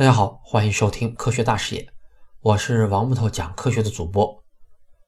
[0.00, 1.86] 大家好，欢迎收听科学大视野，
[2.40, 4.42] 我是王木头讲科学的主播。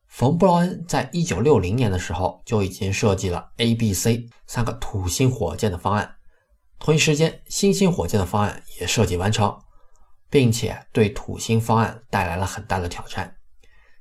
[0.07, 6.17] 冯布劳恩在一九六零年的时候就已经设计了 A、B、C 三个土星火箭的方案，
[6.79, 9.59] 同一时间，新星火箭的方案也设计完成，
[10.29, 13.35] 并且对土星方案带来了很大的挑战。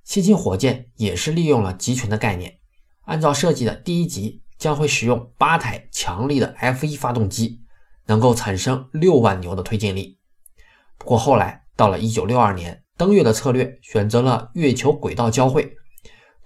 [0.04, 2.60] 新星火箭也是利用了集群的概念，
[3.06, 7.62] 按照设计的第一级将会使用八台强力的 F1 发动机，
[8.08, 10.18] 能够产生六万牛的推进力。
[11.02, 15.76] 不过后来到了1962年，登月的策略选择了月球轨道交汇，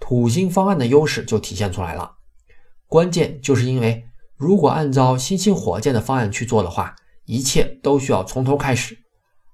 [0.00, 2.10] 土星方案的优势就体现出来了。
[2.86, 4.02] 关键就是因为
[4.34, 6.96] 如果按照新星火箭的方案去做的话，
[7.26, 8.96] 一切都需要从头开始，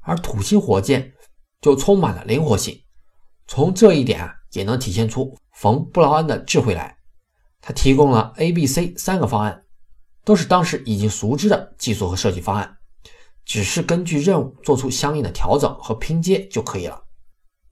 [0.02, 1.12] 而土星火箭
[1.61, 2.80] 就充满了灵活性。
[3.48, 6.97] 从这一点啊，也能体现出冯布劳恩的智慧来。
[7.61, 9.64] 他提供了 A、B、C 三个方案，
[10.25, 12.77] 都是当时已经熟知的技术和设计方案。
[13.45, 17.02] 只是根据任务做出相应的调整和拼接就可以了。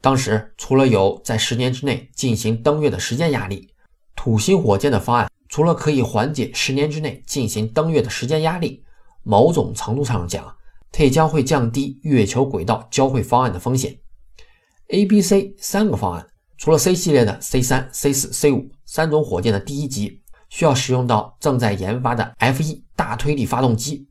[0.01, 3.69] 当时除了有在十年之内进行登月的时间压力，
[4.17, 8.83] 土星火箭的方案除了可以缓解十年之内进行登月的时间压力，
[9.23, 10.45] 某种程度上讲，
[10.91, 13.99] 它也将会降低月球轨道交汇方案的风险。
[14.89, 24.09] A、B、C 三个方案，除了 C 系列的 C 三、C 四、C 五三种火箭的第一级需要使用到正在研发的 F 一大推力发动机。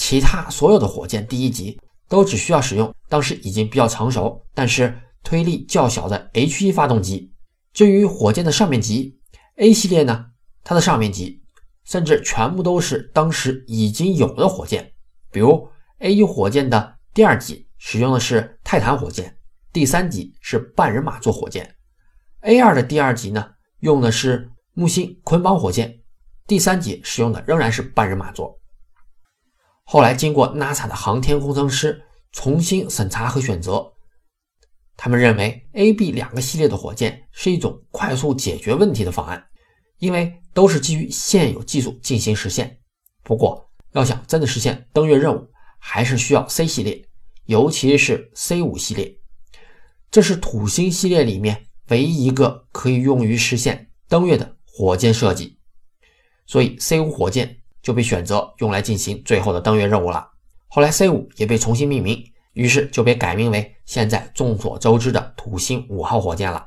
[0.00, 7.30] 其他所有的火箭第一级都只需要使用当时已经比较成熟，但是推力较小的 H1 发动机。
[7.74, 9.20] 至于火箭的上面级
[9.56, 10.24] A 系列呢，
[10.64, 11.42] 它的上面级
[11.84, 14.90] 甚至全部都是当时已经有的火箭，
[15.30, 19.36] 比如 A1 火箭的第二级使用的是泰坦火箭，
[19.70, 21.76] 第三级是半人马座火箭
[22.40, 26.00] ；A2 的第二级呢用的是木星捆绑火箭，
[26.46, 28.58] 第三级使用的仍然是半人马座。
[29.92, 33.92] 后来，经过 NASA 的航天工程师重新审查和选择，
[34.96, 39.44] 他们认为 A、B 两个系列的火箭是一种快速解决问题的方案，
[39.98, 42.78] 因为都是基于现有技术进行实现。
[43.24, 45.44] 不过，要想真的实现登月任务，
[45.80, 47.04] 还是需要 C 系列，
[47.46, 49.12] 尤其是 C 五系列，
[50.08, 55.58] 这是土星系列里面唯一一个可以用于实现登月的火箭设计。
[56.46, 57.59] 所以，C 五火箭。
[57.82, 60.28] 就被选择用来进行最后的登月任务了。
[60.68, 66.66] 后来 C 五也被重新命名，于是就被改名为现在众所周知的土星五号火箭了。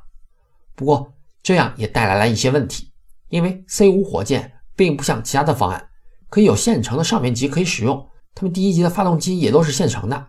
[0.75, 2.91] 不过这样也带来了一些问题，
[3.29, 5.89] 因为 C 五火箭并不像其他的方案
[6.29, 10.27] 可以有现成的上面级可以使用，他们第一级的发动机也都是现成的，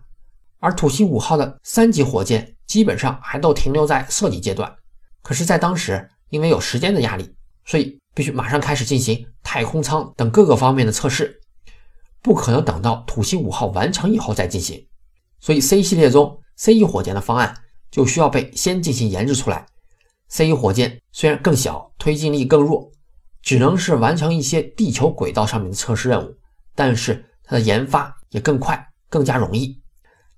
[0.60, 4.72] 而土星五号的三级火箭基本上还都停留在设计阶段。
[5.22, 7.34] 可是，在当时因为有时间的压力，
[7.64, 7.98] 所以。
[8.14, 11.40] 必须马上开始进行太空舱等各个方面的测试，
[12.22, 14.86] 不可能等到土星五号完成以后再进行。
[15.40, 17.54] 所以 C 系列中 C 一火箭的方案
[17.90, 19.66] 就需要被先进行研制出来。
[20.28, 22.90] C 一火箭虽然更小，推进力更弱，
[23.42, 26.34] 只能是完成一些地球轨道上面的测试任务，
[26.74, 29.82] 但是它的研发也更快，更加容易。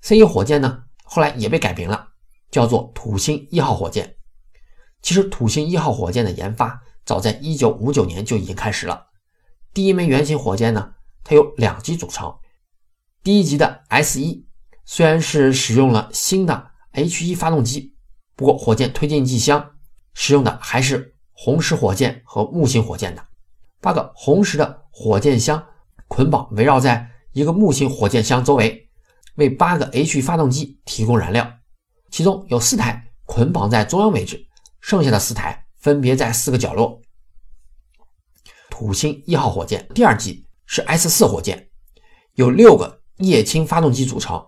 [0.01, 2.09] C 一火箭呢，后来也被改名了，
[2.51, 4.17] 叫做土星一号火箭。
[5.03, 6.83] 其实土星一号火箭的研发。
[7.07, 9.07] 早在一九五九年就已经开始了。
[9.73, 10.95] 第一枚原型火箭呢，
[11.25, 12.37] 它有两级组成。
[13.23, 14.47] 第一级的 S 一
[14.85, 17.95] 虽然是使用了新的 H 一发动机，
[18.35, 19.73] 不过火箭推进剂箱
[20.15, 23.25] 使用的还是红石火箭和木星火箭的。
[23.81, 25.65] 八个红石的火箭箱
[26.09, 28.89] 捆绑围绕在一个木星火箭箱周围，
[29.35, 31.49] 为八个 H 发动机提供燃料。
[32.11, 34.47] 其中有四台捆绑在中央位置，
[34.81, 35.66] 剩下的四台。
[35.87, 37.01] 分别在四个角落。
[38.69, 41.69] 土星一号火箭第二级是 S 四火箭，
[42.35, 44.45] 有六个液氢发动机组成。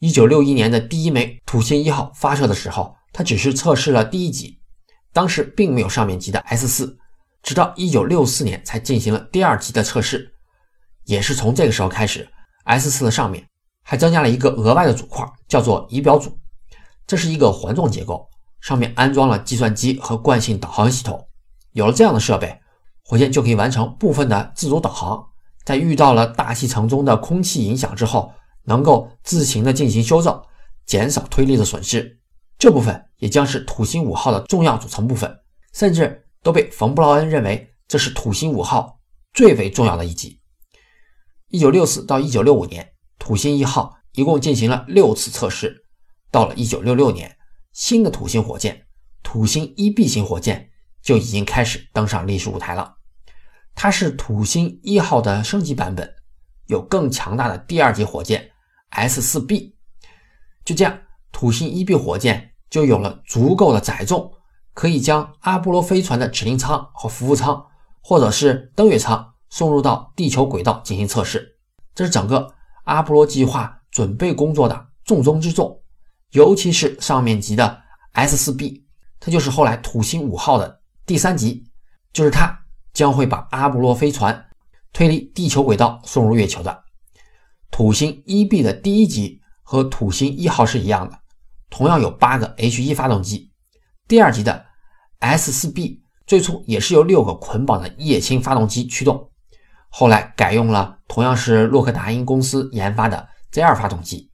[0.00, 4.58] 一九六一年的第一枚土星一号发射的时候，它只是测试了第一级，
[5.12, 6.98] 当时并没有上面级的 S 四，
[7.40, 10.34] 直到一九六四年才进行了第二级的测试。
[11.04, 12.28] 也是从这个时候开始
[12.64, 13.46] ，S 四的上面
[13.84, 16.36] 还增加了一个额外的组块，叫做仪表组，
[17.06, 18.28] 这是一个环状结构。
[18.68, 21.26] 上面安装了计算机和惯性导航系统，
[21.72, 22.54] 有了这样的设备，
[23.02, 25.26] 火箭就可以完成部分的自主导航。
[25.64, 28.30] 在遇到了大气层中的空气影响之后，
[28.64, 30.38] 能够自行的进行修正，
[30.84, 32.20] 减少推力的损失。
[32.58, 35.34] 这部分也将是土星五号的重要组成部分，
[35.72, 39.00] 甚至都被冯布劳恩认为这是土星五号
[39.32, 40.38] 最为重要的一级。
[41.48, 42.86] 一九六四到一九六五年，
[43.18, 45.74] 土星一号一共进行了六次测试，
[46.30, 47.34] 到了一九六六年。
[47.78, 48.86] 新的土星火箭——
[49.22, 50.68] 土星一 B 型火箭
[51.00, 52.96] 就已经开始登上历史舞台了。
[53.76, 56.12] 它是土星一号的升级版本，
[56.66, 58.50] 有更强大的第二级火箭
[58.88, 59.76] S 四 B
[60.64, 60.98] 就这样，
[61.30, 64.32] 土星一 B 火箭就有了足够的载重，
[64.74, 67.64] 可以将阿波罗飞船的指令舱和服务舱，
[68.00, 71.56] 或者是登月舱送入到地球轨道进行测试。
[71.94, 72.52] 这是整个
[72.82, 75.80] 阿波罗计划准备工作的重中之重，
[76.32, 77.82] 尤其是上面级的
[78.14, 78.82] S4B，
[79.18, 81.64] 它就是后来土星五号的第三级，
[82.12, 82.58] 就是它
[82.92, 84.46] 将会把阿波罗飞船
[84.92, 86.84] 推离地球轨道送入月球的。
[87.70, 91.18] 土星一 B 的第一级和土星一号是一样的，
[91.70, 93.50] 同样有八个 H 一发动机。
[94.06, 94.66] 第二级的
[95.20, 99.30] S 四 B 最初也是由六个捆绑的液氢发动机驱动，
[99.88, 104.27] 后来改用了同样是洛克达因公司研发的 Z 二发动机，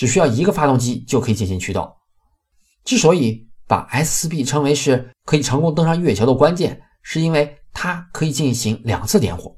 [0.00, 1.86] 只需要一个发动机就可以进行驱动。
[2.86, 9.54] 之所以把 S 四 B 称为是可以成功登上月球的关键，是因为它可以进行两次点火，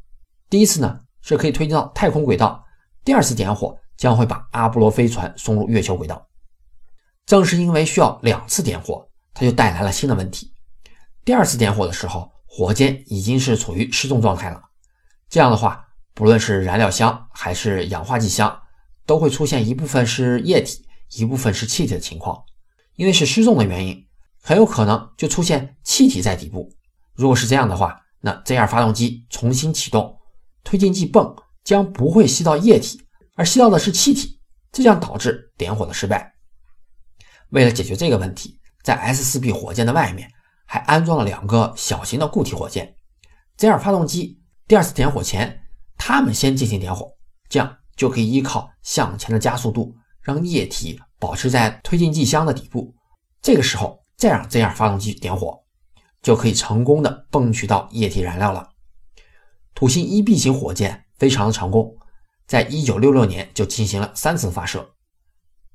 [0.51, 2.61] 第一次呢是可以推进到太空轨道。
[3.05, 6.21] 第二次点火将会把阿波罗飞船送入月球轨道。
[7.25, 10.53] 正是因为需要两次点火，它就带来了新的问题。
[11.25, 14.61] 第二次点火的时候，火箭已经是处于失重状态了。
[15.29, 18.61] 这样的话，不论是燃料箱还是氧化剂箱，
[19.07, 20.85] 都会出现一部分是液体，
[21.17, 22.43] 一部分是气体的情况。
[22.97, 24.07] 因为是失重的原因，
[24.41, 26.71] 很有可能就出现气体在底部。
[27.15, 30.19] 如果是这样的话，那 Z 二发动机重新启动，
[30.65, 31.35] 推进剂泵。
[31.65, 33.01] 将不会吸到液体，
[33.37, 34.41] 而吸到的是气体，
[34.73, 36.35] 这将导致点火的失败。
[37.51, 40.29] 为了解决这个问题，在 S4B 火箭的外面
[40.67, 42.97] 还安装了两个小型的固体火箭。
[43.57, 45.63] 这样发动机第二次点火前，
[45.97, 47.09] 它们先进行点火，
[47.49, 52.93] 这样就可以依靠向前的加速度，让液体保持在推进剂箱的底部。
[53.41, 55.63] 这个时候再让 Z 二发动机点火，
[56.21, 58.69] 就可以成功的泵取到液体燃料了。
[59.73, 60.99] 土星一 B 型火箭。
[61.19, 61.97] 非常的成功，
[62.49, 64.91] 在一九六六年就进行了三次发射，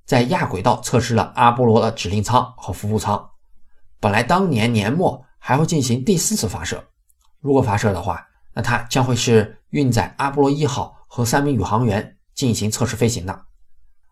[0.03, 3.29] 在亚轨道测试了阿波罗的指令舱和服务舱。
[4.01, 6.83] 本来当年年末还会进行第四次发射，
[7.39, 13.45] 如果发射的话，那它将会是运载阿波罗一号和三名宇航员进行测试飞行的。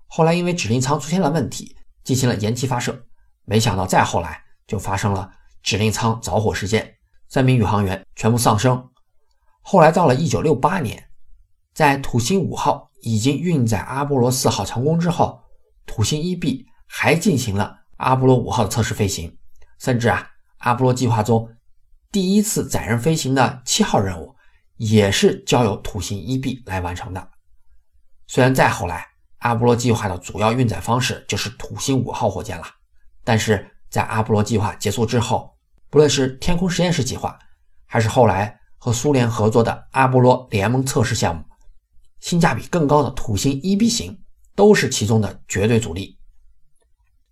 [0.07, 3.05] 后来因为指令舱出现了问题，进行了延期发射。
[3.45, 5.31] 没想到再后来就发生了
[5.63, 6.95] 指令舱着火事件，
[7.29, 8.89] 三名宇航员全部丧生。
[9.61, 11.01] 后来到了一九六八年。
[11.73, 15.43] 在土星五号已经运载阿波罗四号成功之后，
[15.85, 19.37] 土星一 B 还进行了阿波罗五号的测试飞行，
[19.77, 20.25] 甚至啊，
[20.59, 21.53] 阿波罗计划中
[22.13, 24.33] 第一次载人飞行的七号任务
[24.77, 27.29] 也是交由土星一 B 来完成的。
[28.27, 29.05] 虽然再后来，
[29.39, 32.65] 阿波罗计划的主要运载方式就是土星五号火箭了，
[33.23, 35.55] 但是在阿波罗计划结束之后，
[35.89, 37.37] 不论是天空实验室计划，
[37.85, 41.43] 还是后来和苏联合作的阿波罗联盟测试项目。
[42.19, 44.19] 性价比更高的土星一 B 型
[44.55, 46.17] 都是其中的绝对主力。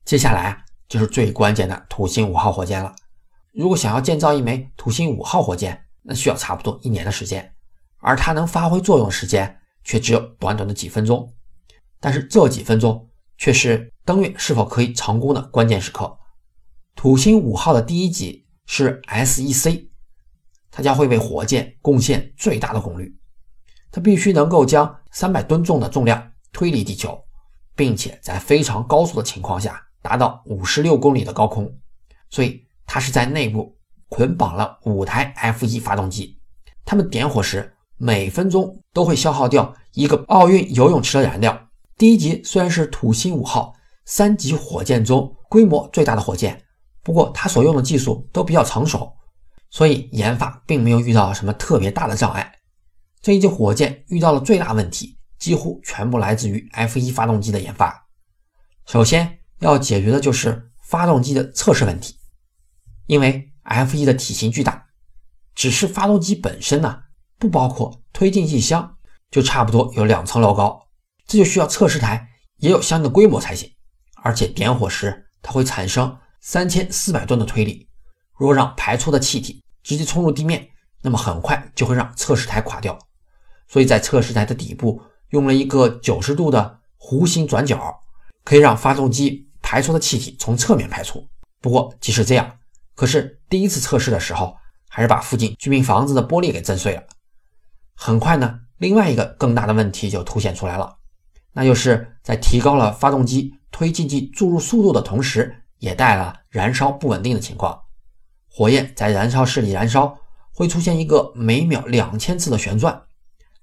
[0.06, 2.94] 接下来，就是最关键的土星五号火箭了。
[3.54, 7.56] 如果想要建造一枚土星五号火箭，那需要差不多一年的时间，
[8.00, 11.34] 而它能发挥作用时间却只有短短的几分钟。
[12.00, 16.18] 但是这几分钟却是登月是否可以成功的关键时刻。
[16.96, 19.90] 土星五号的第一级是 SEC，
[20.70, 23.16] 它将会为火箭贡献最大的功率。
[23.92, 27.24] 它必须能够将三百吨重的重量推离地球，
[27.76, 31.72] 并且在非常高速的情况下达到五十六公里的高空，
[32.30, 33.76] 所以它是在内部
[34.10, 36.40] 捆绑了五台 F 一发动机，
[36.86, 41.70] 它们点火时每分钟都会消耗掉一个奥运游泳池的燃料。
[41.98, 43.74] 第一级虽然是土星五号
[44.06, 46.62] 三级火箭中规模最大的火箭，
[47.04, 49.12] 不过它所用的技术都比较成熟，
[49.70, 52.52] 所以研发并没有遇到什么特别大的障碍。
[53.22, 58.06] 这一级火箭遇到了最大问题，几乎全部来自于 F 一发动机的研发。
[58.86, 62.18] 首先要解决的就是发动机的测试问题，
[63.06, 64.86] 因为 F 一的体型巨大，
[65.56, 67.00] 只是发动机本身呢，
[67.38, 68.96] 不包括推进剂箱，
[69.32, 70.88] 就差不多有两层楼高，
[71.28, 73.70] 这就需要测试台也有相应的规模才行。
[74.22, 77.88] 而且点火时它会产生三千四百吨的推力，
[78.38, 80.66] 如果让排出的气体直接冲入地面，
[81.02, 82.98] 那么很快就会让测试台垮掉。
[83.68, 88.00] 所以在测试台的底部用了一个九十度的弧形转角，
[88.46, 91.28] 可以让发动机排出的气体从侧面排出。
[91.60, 92.60] 不过即使这样，
[92.96, 94.56] 可是第一次测试的时候，
[94.88, 97.04] 还是把附近居民房子的玻璃给震碎了。
[97.96, 100.98] 很快呢，另外一个更大的问题就凸显出来了，
[101.52, 107.80] 那就是在提高了发动机推进剂注入速度的同时，也带了燃烧不稳定的情况。
[108.50, 110.18] 火焰在燃烧室里燃烧，
[110.54, 113.02] 会出现一个每秒两千次的旋转。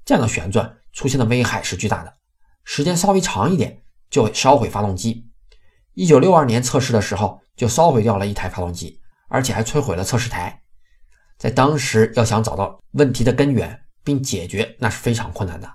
[0.04, 2.12] 这样的旋转出现的危害是巨大的，
[2.64, 5.28] 时间稍微长一点，就会烧毁发动机。
[5.94, 10.62] 一九六二年测试的时候，就烧毁掉了一台发动机，而且还摧毁了测试台。
[11.38, 15.70] 在当时，要想找到问题的根源并解决，那是非常困难的。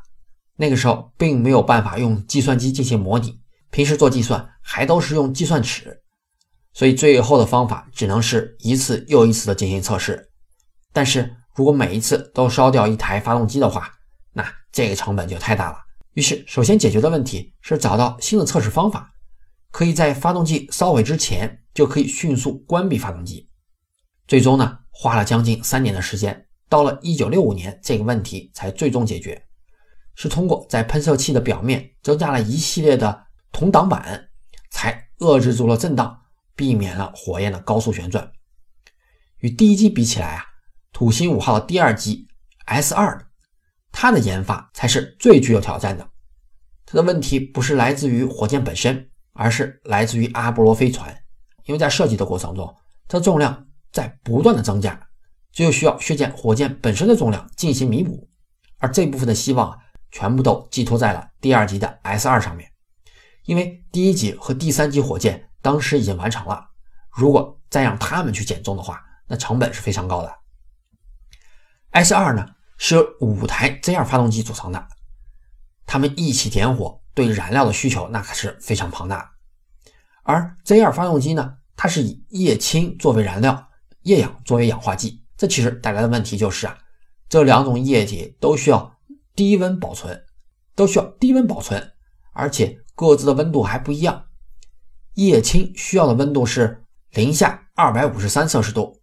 [0.56, 3.40] 那个时候并没有办法用计算机进行模拟，
[3.72, 6.02] 平时做计算还都是用计算尺，
[6.74, 10.32] 所以最后的方法只能是一次又一次的进行测试。
[10.94, 13.92] 但是如果每一次都烧掉一台发动机的话，
[14.32, 15.78] 那这个成本就太大了。
[16.14, 19.12] 于是，首先解决的问题是找到新的测试方法，
[19.72, 23.50] 可以在发动机烧毁之前就可以迅速关闭发动机。
[24.26, 24.80] 最终呢？
[24.92, 26.45] 花了将近三年的时间，
[26.76, 29.42] 到了一九六五年，这个问题才最终解决，
[30.14, 34.28] 是通过在喷射器的表面增加了一系列的铜挡板，
[34.72, 36.20] 才遏制住了震荡，
[36.54, 38.30] 避免了火焰的高速旋转。
[39.38, 40.44] 与第一机比起来啊，
[40.92, 42.28] 土星五号的第二机
[42.66, 43.26] S 二，
[43.94, 46.06] 它的研发才是最具有挑战的。
[46.86, 51.18] 它的问题不是来自于火箭本身，而是来自于阿波罗飞船，
[51.64, 52.76] 因为在设计的过程中，
[53.08, 53.66] 它重量。
[53.94, 55.05] 在不断的增加，
[55.56, 58.30] 就需要削减火箭本身的重量进行弥补，
[58.78, 59.78] 而这部分的希望啊
[60.12, 62.70] 全部都寄托在了第二级的 S 二上面，
[63.46, 66.72] 因为第一级和第三级火箭当时已经完成了，
[67.10, 70.36] 如果再让他们去减重的话，那成本是非常高的。
[71.92, 72.46] S 二呢
[72.78, 74.88] 是由五台 Z 二发动机组成的，
[75.86, 79.32] 它们一起点火，对燃料的需求那可是非常庞大，
[80.24, 83.70] 而 Z 二发动机呢，它是以液氢作为燃料。
[84.02, 86.78] 液氧作为氧化剂，这其实带来的问题就是啊，
[87.28, 88.96] 这两种液体都需要
[89.36, 90.24] 低温保存，
[90.76, 91.92] 都需要低温保存，
[92.34, 94.26] 而且各自的温度还不一样。
[95.16, 98.98] 液氢需要的温度是零下二百五十三摄氏度，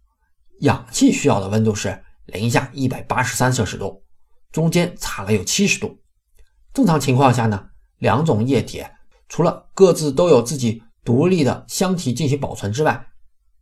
[0.61, 4.03] 氧气需要的温度是零下一百八十三摄氏度，
[4.51, 5.99] 中间差了有七十度。
[6.73, 7.67] 正常情况下呢，
[7.99, 8.83] 两种液体
[9.29, 13.07] 除了各自都有自己独立的箱体进行保存之外，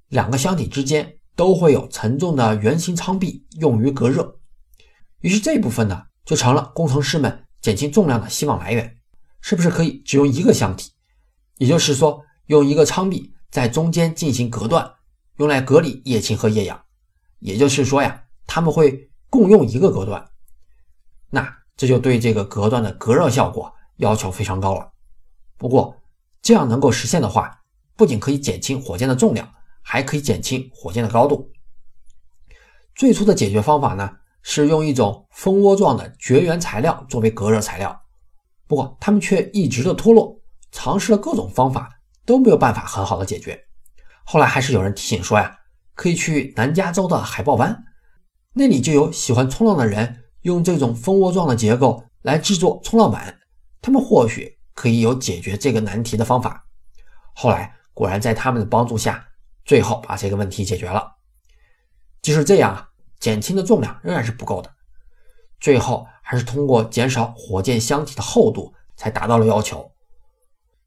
[0.07, 1.17] 两个箱体之间。
[1.35, 4.39] 都会有沉重的圆形舱壁用于隔热，
[5.19, 8.97] 于是这部分呢就成了工程师们减轻重量的希望来源。
[9.41, 10.91] 是不是可以只用一个箱体？
[11.57, 14.87] 也就是说，用一个舱壁在中间进行隔断，
[15.37, 16.79] 用来隔离液氢和液氧。
[17.39, 20.23] 也就是说呀，他们会共用一个隔断。
[21.31, 24.91] 那这就对这个隔断的隔热效果要求非常高了。
[25.57, 25.95] 不过
[26.41, 27.59] 这样能够实现的话，
[27.95, 29.51] 不仅可以减轻火箭的重量。
[29.81, 31.51] 还可以减轻火箭的高度。
[32.93, 37.99] 最初的解决方法呢，是用一种蜂窝状的绝缘材料作为隔热材料。
[38.67, 40.39] 不过他们却一直的脱落，
[40.71, 41.89] 尝试了各种方法
[42.25, 43.59] 都没有办法很好的解决。
[44.23, 45.57] 后来还是有人提醒说呀，
[45.95, 47.83] 可以去南加州的海豹湾，
[48.53, 53.39] 那里就有喜欢冲浪的人用这种蜂窝状的结构来制作冲浪板，
[53.81, 56.65] 他们或许可以有解决这个难题的方法。
[57.33, 59.25] 后来果然在他们的帮助下。
[59.71, 61.15] 最后把这个问题解决了，
[62.21, 62.89] 即使这样啊，
[63.21, 64.69] 减轻的重量仍然是不够的。
[65.61, 69.89] 最后还是通过减少火箭箱体的厚度才达到了要求。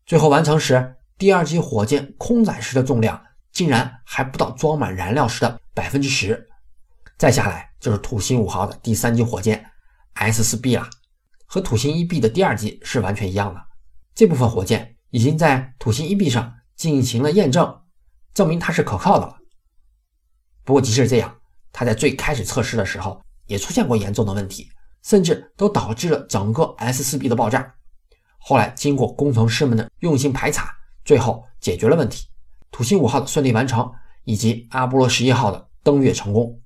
[0.05, 3.19] 最后完成时，第二级火箭空载时的重量
[3.53, 6.47] 竟然还不到装满燃料时的百分之十。
[7.17, 9.65] 再下来就是土星五号的第三级火箭
[10.17, 10.91] S4B 了，
[11.47, 13.63] 和土星一 B 的第二级是完全一样的。
[14.15, 17.81] 这部分火箭已经在土星一 B 上进行了验证。
[18.35, 19.39] 证明它是可靠的了。
[20.65, 21.35] 不过即使这样，
[21.73, 24.69] 它在最开始测试的时候也出现过严重的问题，
[25.03, 27.75] 甚至都导致了整个 S4B 的爆炸。
[28.39, 30.71] 后来经过工程师们的用心排查，
[31.05, 32.27] 最后解决了问题，
[32.71, 33.91] 土星五号的顺利完成，
[34.25, 36.61] 以及阿波罗十一号的登月成功。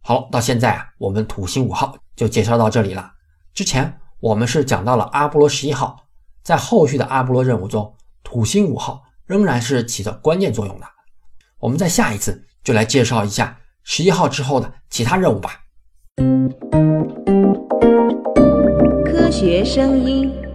[0.00, 3.12] 好，到现在啊，我们土星五号就介绍到这里了。
[3.54, 5.96] 之前我们是讲到了阿波罗十一号，
[6.42, 9.02] 在后续的阿波罗任务中，土星五号。
[9.30, 10.86] 仍然是起着关键作用的。
[11.60, 15.60] 我们在下一次就来介绍一下十一号之后的其他任务吧。
[19.06, 20.49] 科学声音。